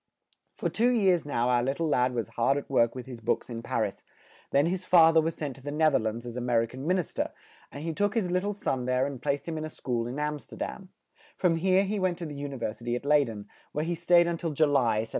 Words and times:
For 0.57 0.67
two 0.67 0.89
years 0.89 1.27
now 1.27 1.47
our 1.49 1.61
lit 1.61 1.77
tle 1.77 1.87
lad 1.87 2.15
was 2.15 2.29
hard 2.29 2.57
at 2.57 2.67
work 2.71 2.95
with 2.95 3.05
his 3.05 3.19
books 3.21 3.51
in 3.51 3.61
Par 3.61 3.85
is; 3.85 4.01
then 4.49 4.65
his 4.65 4.83
fa 4.83 5.13
ther 5.13 5.21
was 5.21 5.35
sent 5.35 5.57
to 5.57 5.61
the 5.61 5.69
Neth 5.71 5.93
er 5.93 5.99
lands 5.99 6.25
as 6.25 6.35
A 6.35 6.41
mer 6.41 6.63
i 6.63 6.65
can 6.65 6.87
Min 6.87 6.97
is 6.97 7.13
ter, 7.13 7.31
and 7.71 7.83
he 7.83 7.93
took 7.93 8.15
his 8.15 8.31
lit 8.31 8.41
tle 8.41 8.55
son 8.55 8.85
there 8.85 9.05
and 9.05 9.21
placed 9.21 9.47
him 9.47 9.59
in 9.59 9.63
a 9.65 9.69
school 9.69 10.07
in 10.07 10.17
Am 10.17 10.39
ster 10.39 10.55
dam; 10.55 10.89
from 11.37 11.57
here 11.57 11.83
he 11.83 11.99
went 11.99 12.17
to 12.17 12.25
the 12.25 12.33
U 12.33 12.49
ni 12.49 12.57
ver 12.57 12.73
si 12.73 12.83
ty 12.85 12.91
at 12.95 13.05
Ley 13.05 13.25
den, 13.25 13.47
where 13.73 13.85
he 13.85 13.93
stayed 13.93 14.27
un 14.27 14.37
til 14.39 14.49
Ju 14.53 14.65
ly, 14.65 14.97
1781. 15.01 15.07